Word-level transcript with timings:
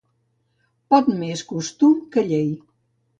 Pot 0.93 1.11
més 1.19 1.43
costum 1.51 1.93
que 2.17 2.25
llei. 2.31 2.49